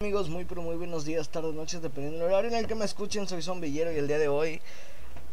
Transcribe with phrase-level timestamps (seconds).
[0.00, 2.84] amigos, muy pero muy buenos días, tardes, noches, dependiendo del horario en el que me
[2.84, 4.60] escuchen, soy Zombillero y el día de hoy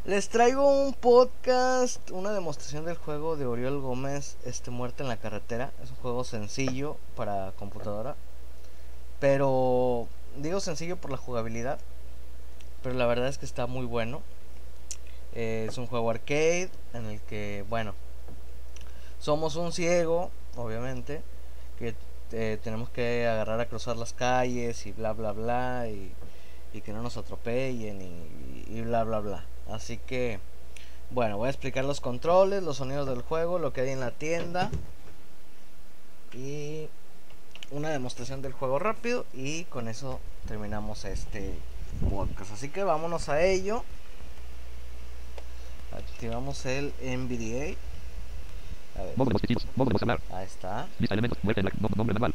[0.06, 5.17] les traigo un podcast, una demostración del juego de Oriol Gómez, este Muerte en la
[5.17, 5.71] Carretera.
[5.83, 8.15] Es un juego sencillo para computadora,
[9.20, 11.77] pero digo sencillo por la jugabilidad,
[12.82, 14.23] pero la verdad es que está muy bueno.
[15.36, 17.93] Eh, es un juego arcade en el que, bueno,
[19.20, 21.21] somos un ciego, obviamente,
[21.77, 21.93] que
[22.32, 26.14] eh, tenemos que agarrar a cruzar las calles y bla bla bla y,
[26.82, 28.02] que no nos atropellen
[28.68, 29.45] y, bla bla bla.
[29.70, 30.40] Así que,
[31.09, 34.12] bueno, voy a explicar los controles, los sonidos del juego, lo que hay en la
[34.12, 34.70] tienda
[36.34, 36.90] y
[37.72, 41.54] una demostración del juego rápido y con eso terminamos este
[42.10, 42.52] podcast.
[42.52, 43.84] Así que vámonos a ello.
[45.94, 47.76] Activamos el NVDA.
[48.98, 49.16] A ver.
[49.16, 49.66] Dispositivos.
[49.76, 50.20] Mostrar.
[50.34, 50.88] Ahí está.
[50.99, 51.38] Lista de elementos.
[51.44, 51.72] Muerte en la.
[51.80, 52.34] no- nombre manual.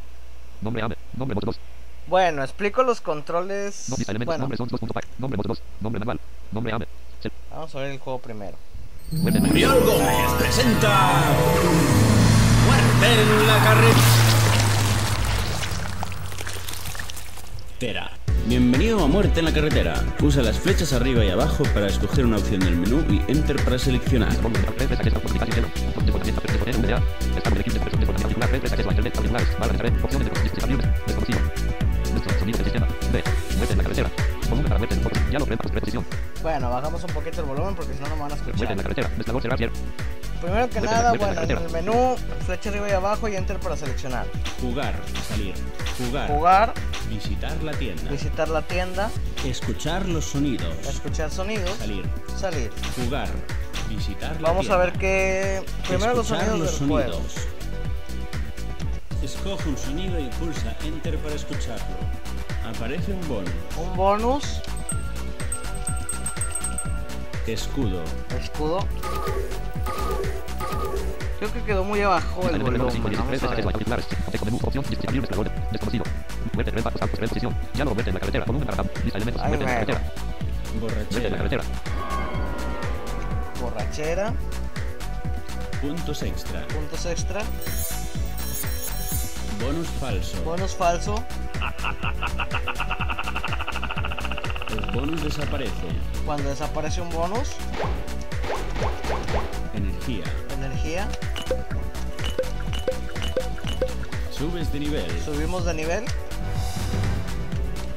[0.61, 0.97] Nombre AME.
[1.17, 1.59] Nombre modo 2.
[2.07, 3.87] Bueno, explico los controles.
[3.89, 4.27] No, lista de elementos.
[4.39, 5.07] Bueno, Nombre son 2.pack.
[5.19, 5.63] Nombre modo 2.
[5.81, 6.21] Nombre manual.
[6.53, 6.87] Nombre AME.
[7.23, 8.57] Se- vamos a ver el juego primero.
[9.13, 9.51] Muerte en la.
[9.51, 11.23] Oriol Gómez presenta
[12.67, 13.59] Muerte en la
[17.75, 18.11] carretera.
[18.47, 19.95] Bienvenido a Muerte en la carretera.
[20.23, 23.79] Usa las flechas arriba y abajo para escoger una opción del menú y Enter para
[23.79, 24.31] seleccionar.
[26.91, 27.31] Nombre manual.
[27.31, 27.31] Red, red, red, comunicación, cero.
[27.31, 27.37] Opción de potencia, red, red, VDA.
[27.39, 30.05] Estado de equipo, de de particular, red, red, acceso a internet, auriculares, barra de red,
[30.05, 31.39] opciones de dispositivos libres, desconocido.
[32.11, 32.87] Nuestro sonido del sistema.
[33.13, 33.25] B.
[33.57, 34.11] Muerte en la carretera.
[34.51, 35.23] Volumen para muerte en fotos.
[35.31, 36.07] Ya lo repas, precisión.
[36.43, 38.59] Bueno, bajamos un poquito el volumen porque si no no me van a Muerte en
[38.59, 38.83] la escuchar.
[38.83, 39.09] carretera.
[39.09, 39.73] Destacador cerrar, cierre.
[40.41, 42.17] Primero que nada, bueno, en el menú,
[42.47, 44.27] flecha arriba y abajo y enter para seleccionar.
[44.63, 44.95] Jugar,
[45.29, 45.55] salir,
[45.99, 46.75] jugar, Jugar,
[47.11, 49.11] visitar la tienda, visitar la tienda,
[49.45, 52.71] escuchar los sonidos, escuchar sonidos, salir, salir.
[52.97, 53.29] jugar,
[53.91, 55.63] visitar la Vamos a ver qué.
[55.87, 57.13] Primero los Escuchar sonidos los del juego.
[57.13, 57.35] sonidos.
[59.23, 61.85] Escoge un sonido y pulsa Enter para escucharlo.
[62.67, 63.51] Aparece un bono.
[63.79, 64.63] Un bonus,
[67.47, 68.03] Escudo.
[68.39, 68.87] escudo.
[71.39, 72.79] Creo que quedó muy abajo el volumen.
[72.79, 73.65] Vamos 16, a acceso a ver.
[73.65, 74.07] auriculares.
[74.07, 76.05] Contexto menú, opción, dispositivo libre, explorador, desconocido.
[76.53, 77.57] Muerte, red, bajos, altos, precisión.
[77.75, 78.45] Ya lo muerte en la carretera.
[78.45, 78.87] Volumen para RAM.
[79.05, 79.43] Lista de elementos.
[79.43, 79.87] Ahí Muerte en la mero.
[79.87, 80.13] carretera.
[80.81, 81.37] Muerte en la Borrachera.
[81.37, 81.65] carretera.
[83.61, 84.33] Borrachera,
[85.81, 86.67] Puntos extra.
[86.69, 87.43] puntos extra,
[89.65, 90.43] Bonus falso.
[90.43, 91.25] bonus falso,
[94.71, 95.73] El bonus desaparece.
[96.27, 97.51] cuando desaparece un bonus,
[99.75, 100.25] Energía.
[100.55, 101.09] energía,
[104.31, 105.21] Subes de nivel.
[105.25, 106.05] subimos de nivel,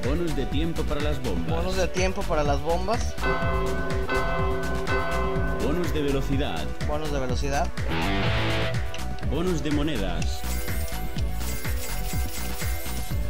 [0.06, 1.50] Bonus de tiempo para las bombas.
[1.56, 3.14] bonus de tiempo para las bombas,
[5.84, 6.64] Bonus de velocidad.
[6.88, 7.68] bonus de velocidad,
[9.30, 10.40] Bonus de monedas.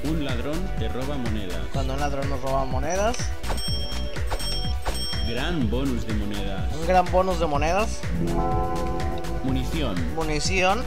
[0.04, 1.66] Un ladrón te roba monedas.
[1.74, 3.18] cuando un ladrón nos roba monedas,
[5.28, 6.76] Gran bonus de monedas.
[6.76, 8.02] un gran bonus de monedas,
[9.44, 10.14] Munición.
[10.14, 10.86] munición.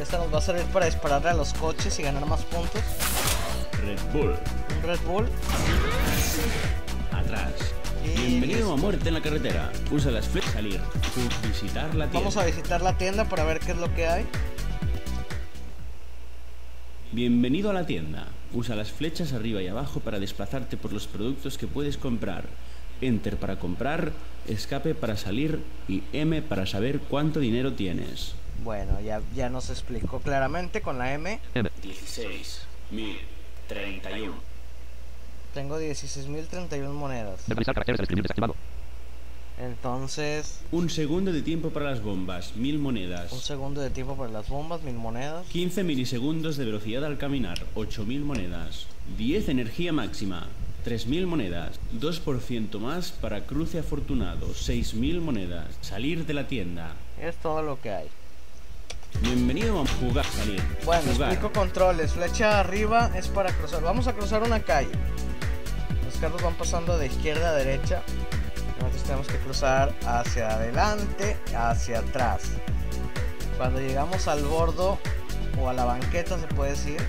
[0.00, 2.80] Esta nos va a servir para dispararle a los coches y ganar más puntos.
[3.84, 4.34] Red Bull.
[4.76, 5.28] Un Red Bull.
[7.12, 7.52] Atrás.
[8.16, 9.72] Bienvenido a Muerte en la carretera.
[9.90, 10.52] Usa las flechas.
[10.52, 10.80] Salir.
[11.46, 12.18] Visitar la tienda.
[12.18, 14.24] Vamos a visitar la tienda para ver qué es lo que hay.
[17.12, 18.28] Bienvenido a la tienda.
[18.52, 22.44] Usa las flechas arriba y abajo para desplazarte por los productos que puedes comprar.
[23.00, 24.12] Enter para comprar,
[24.46, 28.34] escape para salir y M para saber cuánto dinero tienes.
[28.64, 31.40] Bueno, ya, ya nos explicó claramente con la M.
[31.54, 31.70] M.
[31.82, 34.57] 16, 1031.
[35.58, 37.40] Tengo 16.031 monedas.
[37.48, 38.54] Verbalizar caracteres del escribir desactivado.
[39.58, 43.32] Entonces, Un segundo de tiempo para las bombas, 1000 monedas.
[43.32, 45.44] un segundo de tiempo para las bombas, mil monedas.
[45.48, 48.86] 15 milisegundos de velocidad al caminar, 8000 monedas.
[49.16, 50.46] 10 energía máxima,
[50.84, 51.80] 3000 monedas.
[51.98, 55.66] 2% más para cruce afortunado, 6000 monedas.
[55.80, 56.92] Salir de la tienda.
[57.20, 58.06] Es todo lo que hay.
[59.22, 60.62] Bienvenido a jugar, salir.
[60.84, 61.32] Bueno, jugar.
[61.32, 62.12] explico controles.
[62.12, 63.82] Flecha arriba es para cruzar.
[63.82, 64.92] Vamos a cruzar una calle.
[66.20, 68.02] Carros van pasando de izquierda a derecha.
[68.78, 72.42] Nosotros tenemos que cruzar hacia adelante, hacia atrás.
[73.56, 74.98] Cuando llegamos al bordo
[75.60, 77.00] o a la banqueta, se puede decir,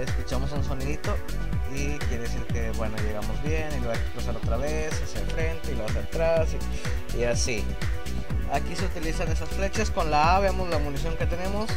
[0.00, 1.16] escuchamos un sonidito
[1.74, 5.20] y quiere decir que, bueno, llegamos bien y luego hay que cruzar otra vez hacia
[5.20, 6.48] el frente y luego hacia atrás
[7.14, 7.64] y, y así.
[8.52, 9.90] Aquí se utilizan esas flechas.
[9.90, 11.70] Con la A vemos la munición que tenemos.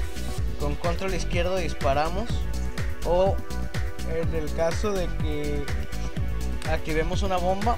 [0.59, 2.29] Con control izquierdo disparamos.
[3.05, 3.35] O
[4.11, 5.63] en el caso de que
[6.71, 7.77] aquí vemos una bomba,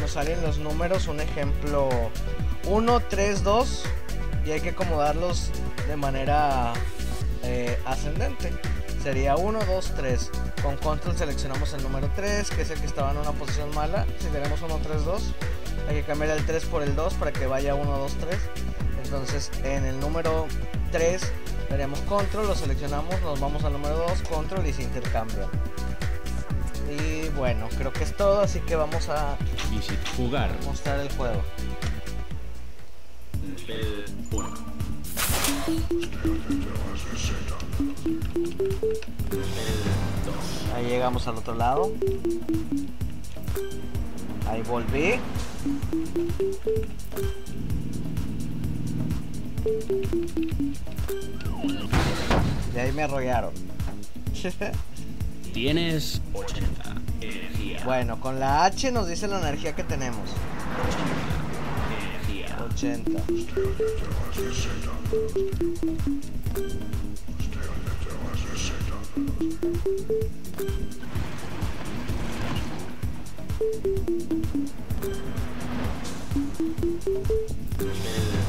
[0.00, 1.06] nos salen los números.
[1.08, 1.88] Un ejemplo
[2.66, 3.84] 1, 3, 2.
[4.44, 5.50] Y hay que acomodarlos
[5.86, 6.72] de manera
[7.44, 8.52] eh, ascendente.
[9.02, 10.30] Sería 1, 2, 3.
[10.62, 14.06] Con control seleccionamos el número 3, que es el que estaba en una posición mala.
[14.18, 15.22] Si tenemos 1, 3, 2,
[15.88, 18.38] hay que cambiar el 3 por el 2 para que vaya 1, 2, 3.
[19.04, 20.46] Entonces en el número
[20.90, 21.20] 3
[21.68, 25.48] daríamos control, lo seleccionamos, nos vamos al número 2, control y se intercambia.
[26.98, 29.36] Y bueno, creo que es todo, así que vamos a
[29.70, 30.50] Visit jugar.
[30.64, 31.42] mostrar el juego.
[33.56, 34.54] Nivel 1.
[40.74, 41.92] Ahí llegamos al otro lado.
[44.48, 45.14] Ahí volví.
[52.74, 53.52] Y ahí me arrollaron.
[55.52, 57.82] Tienes 80 energía.
[57.84, 60.30] bueno, con la H nos dice la energía que tenemos.
[62.26, 62.56] Energía.
[62.74, 63.22] 80.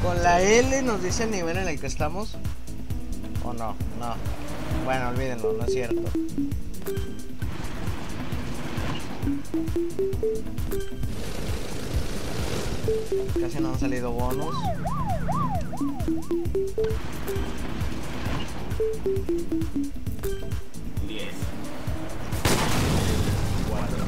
[0.02, 2.38] Con la L nos dice el nivel en el que estamos.
[3.44, 3.76] ¿O no?
[4.00, 4.16] No.
[4.86, 6.02] Bueno, olvídenlo, no es cierto.
[13.40, 14.56] Casi no han salido bonos.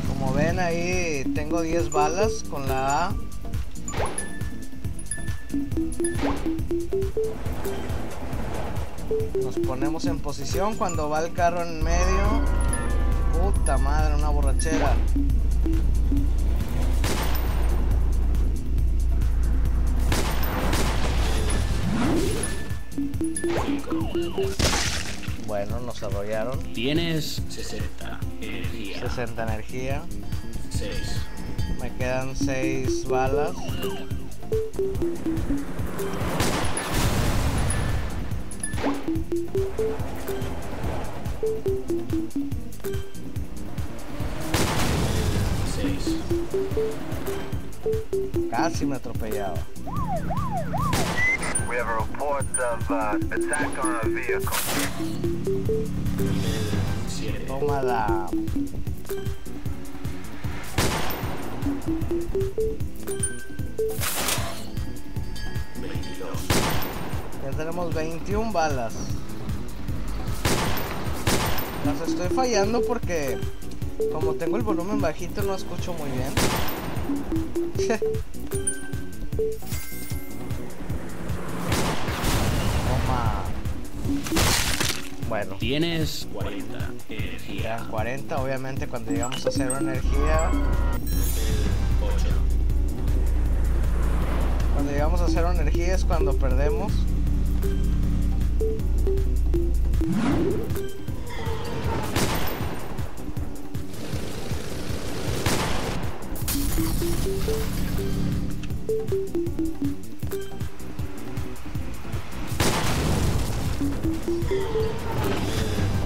[0.08, 3.16] Como ven ahí tengo 10 balas con la A.
[9.42, 12.65] Nos ponemos en posición cuando va el carro en medio.
[13.42, 14.96] Puta madre, una borrachera.
[25.48, 26.60] Bueno, nos arrollaron.
[26.74, 29.00] Tienes 60 energía.
[29.02, 30.04] 60 energía.
[30.70, 30.92] 6.
[31.82, 33.56] Me quedan 6 balas.
[48.52, 49.60] Casi me atropellaba.
[51.68, 54.58] We have a report of uh, attack on a vehicle.
[57.48, 58.30] Tómala.
[67.44, 68.94] Ya tenemos 21 balas.
[71.86, 73.40] Las estoy fallando porque
[74.12, 76.34] como tengo el volumen bajito no escucho muy bien.
[82.88, 83.44] Toma.
[85.30, 87.62] Bueno, Tienes 40 energía.
[87.62, 88.42] quedan 40.
[88.42, 90.52] Obviamente cuando llegamos a cero energía,
[92.02, 92.26] 8.
[94.74, 96.92] cuando llegamos a cero energía es cuando perdemos.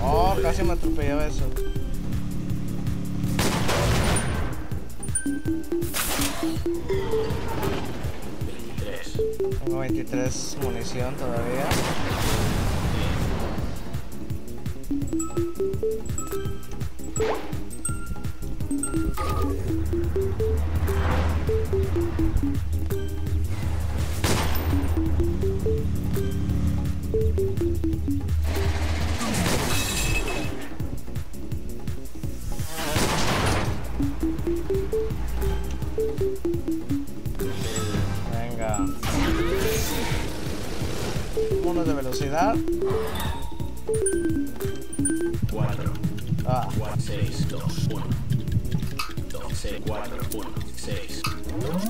[0.04, 1.44] Oh, casi me atropellaba eso.
[9.65, 11.65] Tengo 23 munición todavía.
[42.19, 42.55] Velocidad.
[45.51, 45.93] 4.
[46.45, 48.05] Ah, 6, 2, 1.
[49.31, 51.21] 2, 6, 4, 1, 6.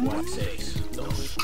[0.04, 1.38] 4, 6, 2.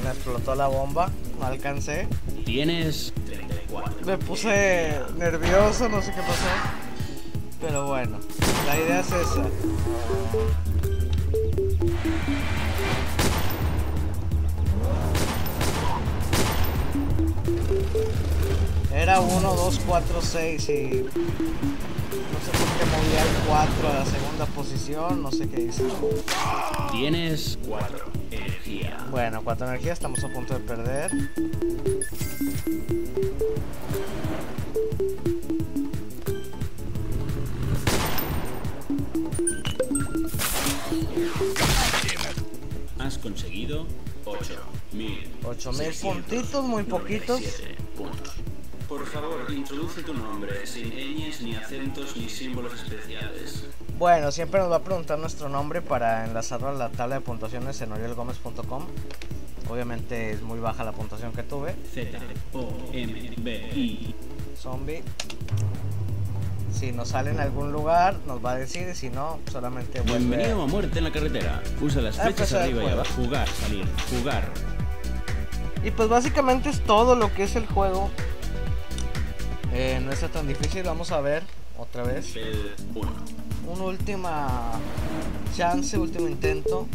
[0.00, 1.10] y me explotó la bomba.
[1.38, 2.08] No alcancé.
[2.44, 4.06] Tienes 34.
[4.06, 6.46] Me puse nervioso, no sé qué pasó.
[7.60, 8.18] Pero bueno,
[8.66, 9.46] la idea es esa.
[19.12, 21.10] era 1, 2, 4, 6 y no
[22.40, 25.84] sé por qué movía el 4 a la segunda posición, no sé qué hice.
[26.92, 29.06] Tienes 4 energía.
[29.10, 31.10] Bueno, 4 energía, estamos a punto de perder.
[42.98, 43.86] Has conseguido
[44.24, 45.28] 8000.
[45.44, 47.42] 8000 puntitos, muy poquitos.
[47.94, 48.51] Puntos.
[48.92, 53.64] Por favor, introduce tu nombre sin ñes, ni acentos, ni símbolos especiales.
[53.98, 57.80] Bueno, siempre nos va a preguntar nuestro nombre para enlazarlo a la tabla de puntuaciones
[57.80, 58.84] en oriolgomez.com.
[59.70, 61.74] Obviamente es muy baja la puntuación que tuve.
[61.94, 62.18] Z,
[62.52, 64.14] O, M, B, I.
[64.60, 65.02] Zombie.
[66.78, 68.86] Si nos sale en algún lugar, nos va a decir.
[68.90, 70.18] y Si no, solamente vuelve.
[70.18, 71.62] Bienvenido a Muerte en la Carretera.
[71.80, 73.00] Usa las Ah, flechas empezar el arriba y juego.
[73.00, 73.14] abajo.
[73.22, 74.50] Jugar, salir, jugar.
[75.82, 78.10] Y pues básicamente es todo lo que es el juego.
[79.72, 80.82] Eh, no está tan difícil.
[80.82, 81.42] Vamos a ver
[81.78, 82.36] otra vez.
[82.36, 83.12] El 1.
[83.68, 84.72] Una última
[85.56, 86.86] chance, último intento.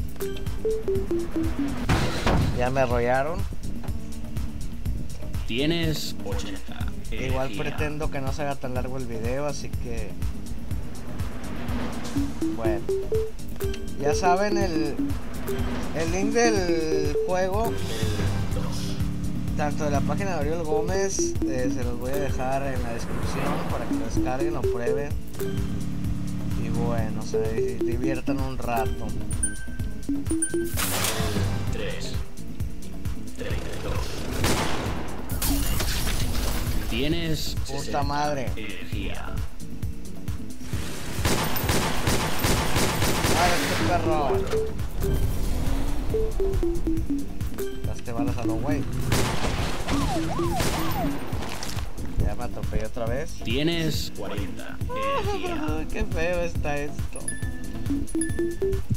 [2.58, 3.40] Ya me arrollaron.
[5.48, 6.88] Tienes 80.
[7.12, 10.10] Igual pretendo que no se haga tan largo el video, así que...
[12.56, 12.82] Bueno.
[14.02, 14.96] Ya saben, el,
[15.96, 17.72] el link del juego,
[19.58, 22.94] tanto de la página de Oriol Gómez, eh, se los voy a dejar en la
[22.94, 25.10] descripción para que lo descarguen, lo prueben.
[26.64, 29.08] Y bueno, se diviertan un rato.
[31.74, 32.14] 3.
[33.36, 33.94] 32.
[36.92, 38.52] Tienes Puta 60 madre.
[38.56, 39.34] Energía.
[43.40, 44.38] ¡Ay, este perro!
[47.86, 48.82] Gaste balas a lo güey.
[52.24, 53.34] Ya me atropellé otra vez.
[53.44, 54.78] Tienes 40.
[55.24, 55.66] Energía.
[55.80, 57.20] Ay, qué feo está esto.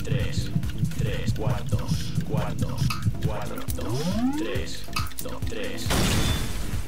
[0.05, 0.51] 3.
[0.99, 1.35] 3.
[1.35, 2.13] Cuartos.
[2.29, 2.83] Cuartos.
[3.27, 3.57] 4.
[3.77, 4.03] 2.
[4.39, 4.83] 3.
[5.23, 5.33] 2.
[5.49, 5.87] 3.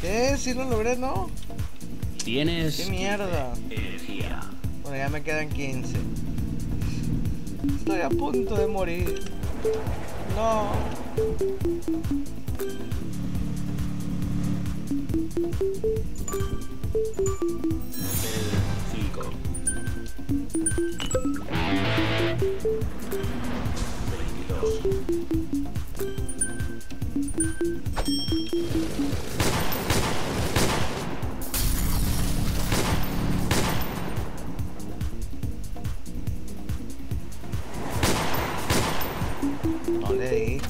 [0.01, 0.37] ¿Qué?
[0.37, 1.31] Si lo logré, no?
[2.25, 3.53] Tienes ¡Qué mierda!
[3.71, 4.41] energía.
[4.83, 5.97] Bueno, ya me quedan 15.
[7.79, 9.25] Estoy a punto de morir.
[10.37, 10.71] No.
[11.15, 11.37] El
[18.91, 19.21] 5.
[28.41, 28.82] 22.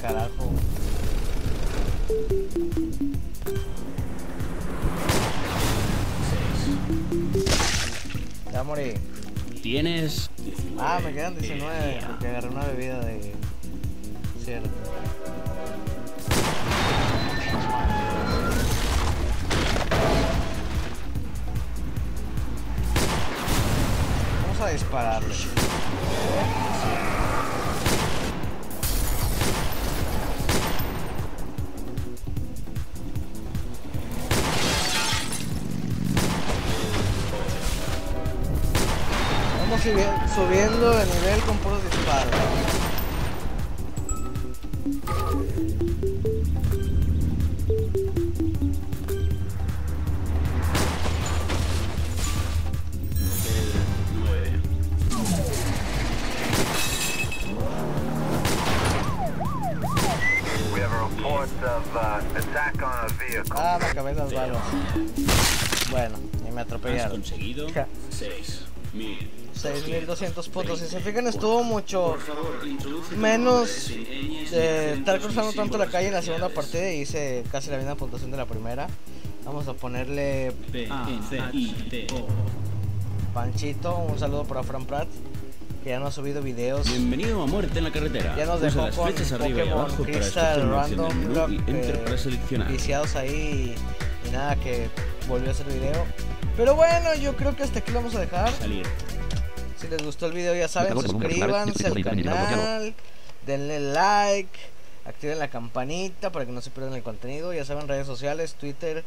[0.02, 0.50] Carajo.
[8.52, 8.94] Ya morí.
[9.62, 10.28] Tienes
[10.78, 13.32] Ah, me quedan 19 porque agarré una bebida de.
[14.44, 14.68] Cierto.
[24.42, 25.61] Vamos a dispararle.
[40.34, 42.32] Subiendo de nivel con puros disparos.
[53.54, 54.60] el 9.
[60.72, 63.52] We have a report of uh, attack on a vehicle.
[63.56, 64.62] Ah, me acabé las balas.
[65.90, 66.16] Bueno,
[66.48, 67.20] y me Has atropellaron.
[67.20, 67.86] conseguido Ja.
[68.10, 69.41] 6000.
[69.62, 70.80] 6200 puntos.
[70.80, 72.16] Si se fijan, estuvo mucho
[73.16, 77.76] menos acentos, estar cruzando tanto la calle en la segunda partida y hice casi la
[77.76, 78.88] misma puntuación de la primera.
[79.44, 80.88] Vamos a ponerle P,
[81.28, 82.26] C, I, T, O.
[83.34, 85.08] Panchito, un saludo para Fran Pratt,
[85.82, 86.88] que ya no ha subido videos.
[86.88, 88.36] Bienvenido a Muerte en la Carretera.
[88.36, 92.70] Ya nos dejó con arriba y Pokémon abajo Crystal Random Block y eh, seleccionar.
[92.70, 93.74] viciados ahí
[94.28, 94.88] y nada que
[95.28, 96.04] volvió a hacer video.
[96.56, 98.52] Pero bueno, yo creo que hasta aquí lo vamos a dejar.
[98.52, 98.86] Salir.
[99.82, 102.94] Si les gustó el video ya saben, suscríbanse al de inicio, canal,
[103.44, 104.58] denle like,
[105.04, 107.52] activen la campanita para que no se pierdan el contenido.
[107.52, 109.02] Ya saben, redes sociales, Twitter,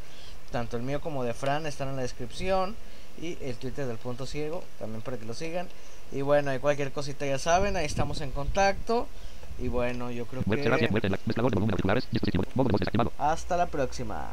[0.51, 2.75] tanto el mío como de Fran están en la descripción.
[3.21, 5.69] Y el Twitter del punto ciego, también para que lo sigan.
[6.11, 9.07] Y bueno, hay cualquier cosita ya saben, ahí estamos en contacto.
[9.57, 10.49] Y bueno, yo creo que
[13.17, 14.27] hasta la próxima.